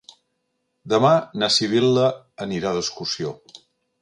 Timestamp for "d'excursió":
2.79-3.37